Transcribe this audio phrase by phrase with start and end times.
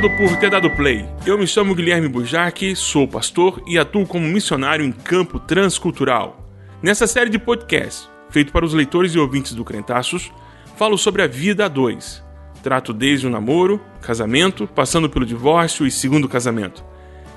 [0.00, 1.06] Obrigado por ter dado play.
[1.26, 6.48] Eu me chamo Guilherme Bujac, sou pastor e atuo como missionário em campo transcultural.
[6.82, 10.32] Nessa série de podcasts, feito para os leitores e ouvintes do Crentaços,
[10.78, 12.24] falo sobre a vida a dois.
[12.62, 16.82] Trato desde o namoro, casamento, passando pelo divórcio e segundo casamento.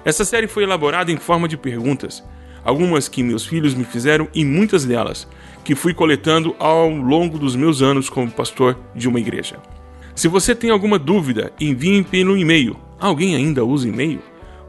[0.05, 2.23] Essa série foi elaborada em forma de perguntas,
[2.63, 5.27] algumas que meus filhos me fizeram e muitas delas
[5.65, 9.57] que fui coletando ao longo dos meus anos como pastor de uma igreja.
[10.15, 12.77] Se você tem alguma dúvida, envie pelo e-mail.
[12.99, 14.19] Alguém ainda usa e-mail?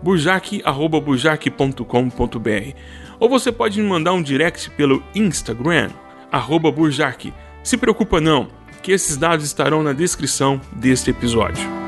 [0.03, 2.77] burjac.burjac.com.br
[3.19, 5.91] Ou você pode me mandar um direct pelo Instagram,
[6.31, 7.33] arroba burjac.
[7.63, 8.49] Se preocupa não,
[8.83, 11.84] que esses dados estarão na descrição deste episódio.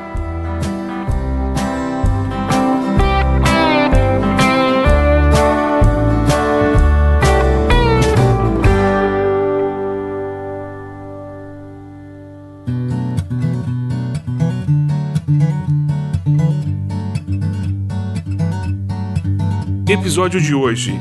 [19.89, 20.99] Episódio de hoje.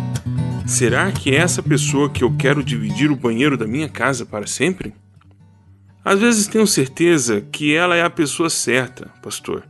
[0.64, 4.46] Será que é essa pessoa que eu quero dividir o banheiro da minha casa para
[4.46, 4.94] sempre?
[6.04, 9.66] Às vezes tenho certeza que ela é a pessoa certa, pastor.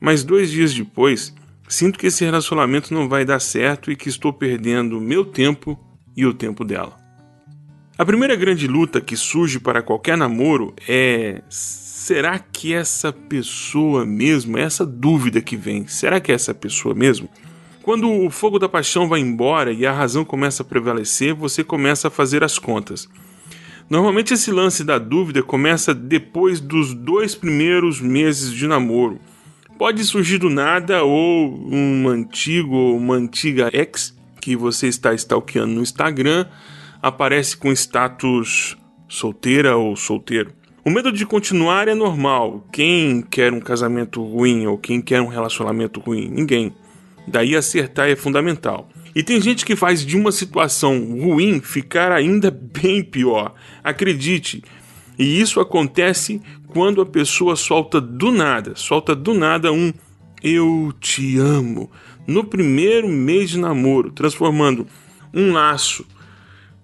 [0.00, 1.32] Mas dois dias depois,
[1.68, 5.78] sinto que esse relacionamento não vai dar certo e que estou perdendo meu tempo
[6.16, 6.96] e o tempo dela.
[7.96, 14.58] A primeira grande luta que surge para qualquer namoro é: será que essa pessoa mesmo?
[14.58, 17.30] Essa dúvida que vem: será que é essa pessoa mesmo?
[17.86, 22.08] Quando o fogo da paixão vai embora e a razão começa a prevalecer, você começa
[22.08, 23.08] a fazer as contas.
[23.88, 29.20] Normalmente esse lance da dúvida começa depois dos dois primeiros meses de namoro.
[29.78, 35.74] Pode surgir do nada ou um antigo ou uma antiga ex que você está stalkeando
[35.74, 36.44] no Instagram
[37.00, 38.76] aparece com status
[39.08, 40.52] solteira ou solteiro.
[40.84, 42.66] O medo de continuar é normal.
[42.72, 46.28] Quem quer um casamento ruim ou quem quer um relacionamento ruim?
[46.28, 46.74] Ninguém.
[47.26, 48.88] Daí acertar é fundamental.
[49.14, 53.54] E tem gente que faz de uma situação ruim ficar ainda bem pior.
[53.82, 54.62] Acredite.
[55.18, 59.92] E isso acontece quando a pessoa solta do nada, solta do nada um
[60.42, 61.90] eu te amo
[62.26, 64.86] no primeiro mês de namoro, transformando
[65.32, 66.06] um laço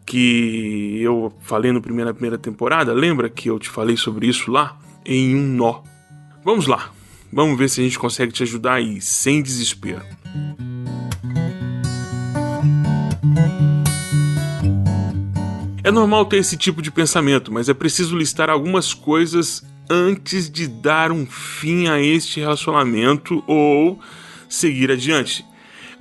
[0.07, 4.79] que eu falei no primeira primeira temporada, lembra que eu te falei sobre isso lá
[5.05, 5.83] em um nó.
[6.45, 6.91] Vamos lá.
[7.33, 10.03] Vamos ver se a gente consegue te ajudar aí sem desespero.
[15.83, 20.69] É normal ter esse tipo de pensamento, mas é preciso listar algumas coisas antes de
[20.69, 23.99] dar um fim a este relacionamento ou
[24.49, 25.45] seguir adiante.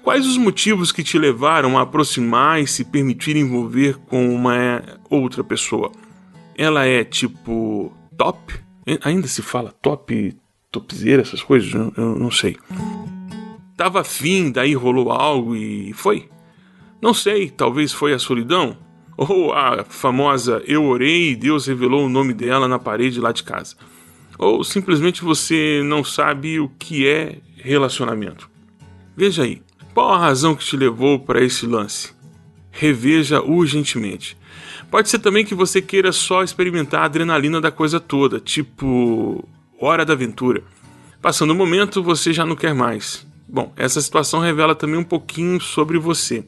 [0.04, 5.44] Quais os motivos que te levaram a aproximar e se permitir envolver com uma outra
[5.44, 5.92] pessoa?
[6.58, 8.54] Ela é tipo top?
[9.04, 10.36] Ainda se fala top,
[10.72, 11.74] topzeira, essas coisas?
[11.74, 12.58] Eu, não sei.
[13.76, 16.30] Tava afim, daí rolou algo e foi?
[17.02, 18.78] Não sei, talvez foi a solidão?
[19.18, 23.44] Ou a famosa eu orei e Deus revelou o nome dela na parede lá de
[23.44, 23.76] casa?
[24.38, 28.50] Ou simplesmente você não sabe o que é relacionamento?
[29.16, 29.62] Veja aí,
[29.94, 32.14] qual a razão que te levou para esse lance?
[32.72, 34.38] Reveja urgentemente.
[34.90, 39.48] Pode ser também que você queira só experimentar a adrenalina da coisa toda, tipo
[39.82, 40.64] hora da aventura.
[41.22, 43.26] Passando o momento, você já não quer mais.
[43.48, 46.46] Bom, essa situação revela também um pouquinho sobre você.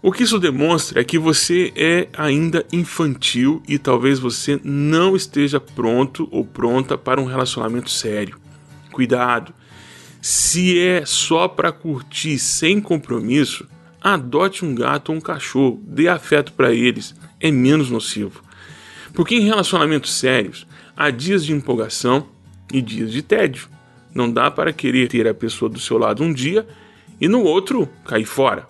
[0.00, 5.58] O que isso demonstra é que você é ainda infantil e talvez você não esteja
[5.58, 8.38] pronto ou pronta para um relacionamento sério.
[8.92, 9.52] Cuidado!
[10.20, 13.66] Se é só para curtir sem compromisso,
[14.00, 18.42] adote um gato ou um cachorro, dê afeto para eles, é menos nocivo.
[19.12, 22.28] Porque em relacionamentos sérios, há dias de empolgação
[22.72, 23.68] e dias de tédio.
[24.14, 26.66] Não dá para querer ter a pessoa do seu lado um dia
[27.20, 28.66] e no outro cair fora.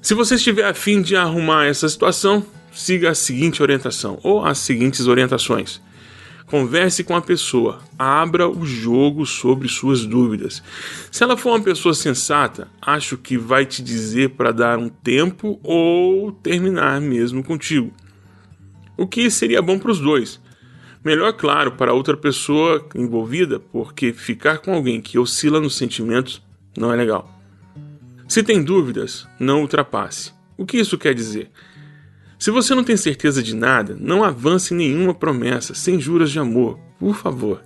[0.00, 5.06] Se você estiver afim de arrumar essa situação, siga a seguinte orientação ou as seguintes
[5.06, 5.80] orientações.
[6.46, 10.62] Converse com a pessoa, abra o jogo sobre suas dúvidas.
[11.10, 15.58] Se ela for uma pessoa sensata, acho que vai te dizer para dar um tempo
[15.62, 17.90] ou terminar mesmo contigo.
[18.98, 20.41] O que seria bom para os dois.
[21.04, 26.40] Melhor, claro, para outra pessoa envolvida, porque ficar com alguém que oscila nos sentimentos
[26.76, 27.28] não é legal.
[28.28, 30.32] Se tem dúvidas, não ultrapasse.
[30.56, 31.50] O que isso quer dizer?
[32.38, 36.78] Se você não tem certeza de nada, não avance nenhuma promessa sem juras de amor,
[36.98, 37.60] por favor.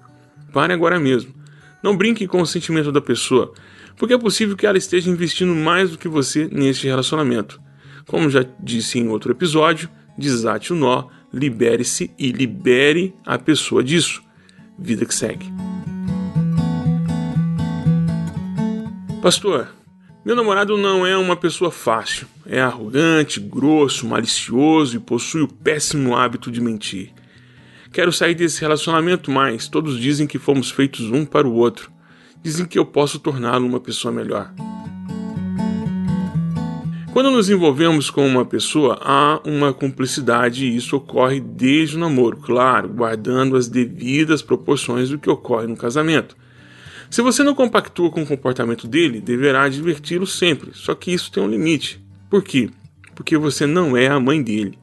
[0.53, 1.35] Pare agora mesmo.
[1.83, 3.53] Não brinque com o sentimento da pessoa,
[3.97, 7.61] porque é possível que ela esteja investindo mais do que você neste relacionamento.
[8.07, 14.23] Como já disse em outro episódio, desate o nó libere-se e libere a pessoa disso.
[14.79, 15.47] Vida que segue.
[19.23, 19.69] Pastor,
[20.25, 22.27] meu namorado não é uma pessoa fácil.
[22.45, 27.13] É arrogante, grosso, malicioso e possui o péssimo hábito de mentir.
[27.93, 31.91] Quero sair desse relacionamento, mas todos dizem que fomos feitos um para o outro.
[32.43, 34.53] Dizem que eu posso torná-lo uma pessoa melhor.
[37.17, 42.37] Quando nos envolvemos com uma pessoa, há uma cumplicidade e isso ocorre desde o namoro,
[42.37, 46.37] claro, guardando as devidas proporções do que ocorre no casamento.
[47.09, 51.43] Se você não compactua com o comportamento dele, deverá adverti-lo sempre, só que isso tem
[51.43, 52.05] um limite.
[52.29, 52.69] Por quê?
[53.15, 54.79] Porque você não é a mãe dele.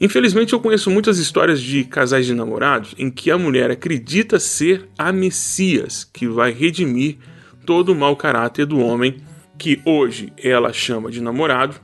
[0.00, 4.88] Infelizmente, eu conheço muitas histórias de casais de namorados em que a mulher acredita ser
[4.96, 7.16] a Messias que vai redimir
[7.66, 9.16] todo o mau caráter do homem
[9.58, 11.76] que hoje ela chama de namorado,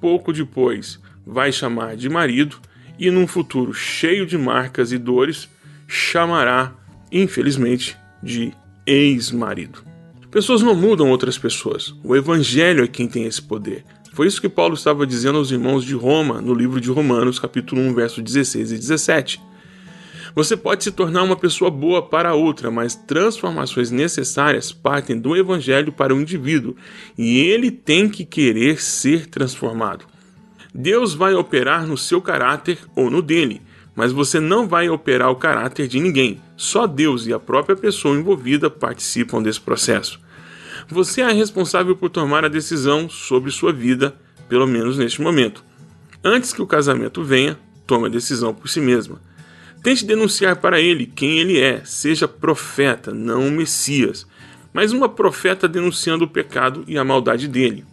[0.00, 2.56] pouco depois vai chamar de marido
[2.98, 5.48] e num futuro cheio de marcas e dores
[5.86, 6.72] chamará,
[7.10, 8.52] infelizmente, de
[8.86, 9.84] ex-marido.
[10.30, 11.94] Pessoas não mudam outras pessoas.
[12.02, 13.84] O evangelho é quem tem esse poder.
[14.12, 17.80] Foi isso que Paulo estava dizendo aos irmãos de Roma no livro de Romanos, capítulo
[17.82, 19.40] 1, verso 16 e 17.
[20.34, 25.92] Você pode se tornar uma pessoa boa para outra, mas transformações necessárias partem do evangelho
[25.92, 26.74] para o indivíduo
[27.16, 30.04] e ele tem que querer ser transformado.
[30.74, 33.62] Deus vai operar no seu caráter ou no dele,
[33.94, 36.40] mas você não vai operar o caráter de ninguém.
[36.56, 40.18] Só Deus e a própria pessoa envolvida participam desse processo.
[40.88, 44.16] Você é responsável por tomar a decisão sobre sua vida,
[44.48, 45.64] pelo menos neste momento.
[46.24, 47.56] Antes que o casamento venha,
[47.86, 49.20] tome a decisão por si mesma.
[49.84, 54.26] Tente denunciar para ele quem ele é, seja profeta, não Messias,
[54.72, 57.84] mas uma profeta denunciando o pecado e a maldade dele.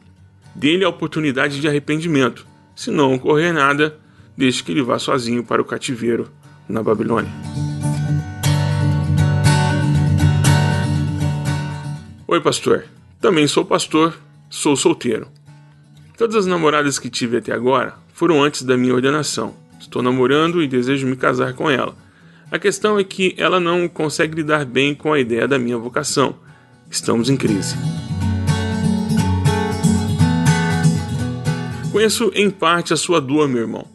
[0.56, 2.48] Dê-lhe a oportunidade de arrependimento.
[2.74, 4.00] Se não ocorrer nada,
[4.38, 6.32] deixe que ele vá sozinho para o cativeiro
[6.66, 7.30] na Babilônia.
[12.26, 12.86] Oi, pastor.
[13.20, 14.18] Também sou pastor,
[14.50, 15.28] sou solteiro.
[16.18, 19.61] Todas as namoradas que tive até agora foram antes da minha ordenação.
[19.82, 21.96] Estou namorando e desejo me casar com ela.
[22.52, 26.36] A questão é que ela não consegue lidar bem com a ideia da minha vocação.
[26.90, 27.76] Estamos em crise.
[31.92, 33.88] Conheço em parte a sua dor, meu irmão.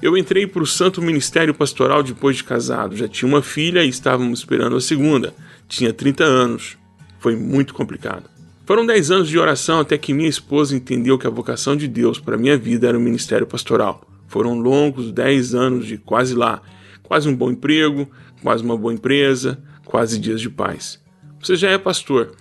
[0.00, 2.96] Eu entrei para o Santo Ministério Pastoral depois de casado.
[2.96, 5.34] Já tinha uma filha e estávamos esperando a segunda.
[5.68, 6.76] Tinha 30 anos.
[7.18, 8.30] Foi muito complicado.
[8.66, 12.20] Foram 10 anos de oração até que minha esposa entendeu que a vocação de Deus
[12.20, 14.13] para minha vida era o ministério pastoral.
[14.34, 16.60] Foram longos 10 anos de quase lá,
[17.04, 18.10] quase um bom emprego,
[18.42, 21.00] quase uma boa empresa, quase dias de paz.
[21.40, 22.32] Você já é pastor.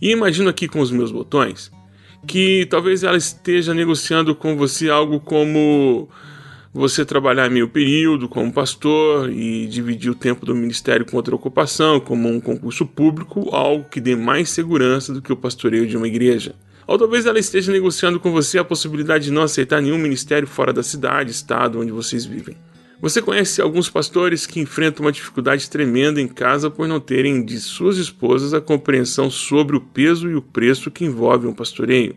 [0.00, 1.70] E imagino aqui com os meus botões
[2.26, 6.08] que talvez ela esteja negociando com você algo como
[6.72, 12.00] você trabalhar meio período como pastor e dividir o tempo do ministério com outra ocupação,
[12.00, 16.08] como um concurso público, algo que dê mais segurança do que o pastoreio de uma
[16.08, 16.54] igreja.
[16.86, 20.72] Ou talvez ela esteja negociando com você a possibilidade de não aceitar nenhum ministério fora
[20.72, 22.56] da cidade, estado onde vocês vivem.
[23.00, 27.60] Você conhece alguns pastores que enfrentam uma dificuldade tremenda em casa por não terem de
[27.60, 32.16] suas esposas a compreensão sobre o peso e o preço que envolve um pastoreio.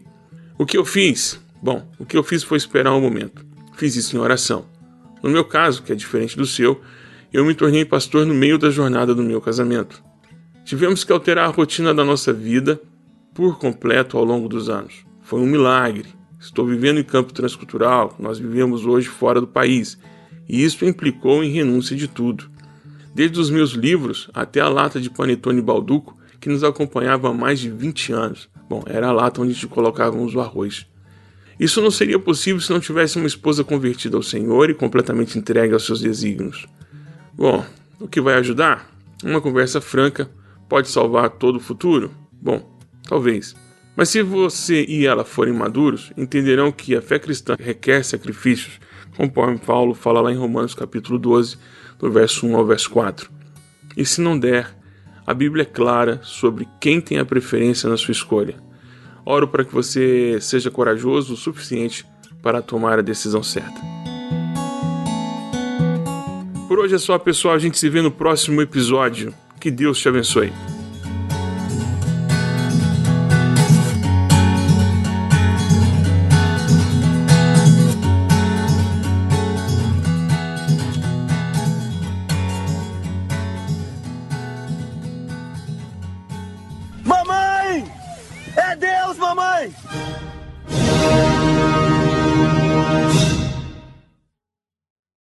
[0.58, 1.40] O que eu fiz?
[1.62, 3.46] Bom, o que eu fiz foi esperar um momento.
[3.76, 4.66] Fiz isso em oração.
[5.22, 6.80] No meu caso, que é diferente do seu,
[7.34, 10.02] eu me tornei pastor no meio da jornada do meu casamento.
[10.64, 12.80] Tivemos que alterar a rotina da nossa vida
[13.40, 15.06] por completo ao longo dos anos.
[15.22, 16.10] Foi um milagre.
[16.38, 19.98] Estou vivendo em campo transcultural, nós vivemos hoje fora do país,
[20.46, 22.52] e isso implicou em renúncia de tudo.
[23.16, 27.62] Desde os meus livros até a lata de panetone balduco, que nos acompanhava há mais
[27.62, 28.50] de 20 anos.
[28.68, 30.86] Bom, era a lata onde colocávamos o arroz.
[31.58, 35.74] Isso não seria possível se não tivesse uma esposa convertida ao Senhor e completamente entregue
[35.74, 36.68] aos seus desígnios.
[37.34, 37.66] Bom,
[38.02, 38.92] o que vai ajudar?
[39.24, 40.30] Uma conversa franca
[40.68, 42.12] pode salvar todo o futuro?
[42.42, 42.79] Bom,
[43.10, 43.56] Talvez.
[43.96, 48.80] Mas se você e ela forem maduros, entenderão que a fé cristã requer sacrifícios,
[49.18, 51.58] conforme Paulo fala lá em Romanos capítulo 12,
[51.98, 53.32] do verso 1 ao verso 4.
[53.98, 54.70] E se não der,
[55.26, 58.56] a Bíblia é clara sobre quem tem a preferência na sua escolha.
[59.26, 62.06] Oro para que você seja corajoso o suficiente
[62.44, 63.82] para tomar a decisão certa.
[66.68, 67.56] Por hoje é só, pessoal.
[67.56, 69.34] A gente se vê no próximo episódio.
[69.60, 70.54] Que Deus te abençoe.